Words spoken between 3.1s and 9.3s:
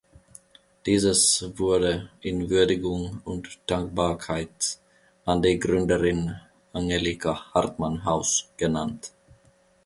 und Dankbarkeit an die Gründerin "Angelika-Hartmann-Haus" genannt.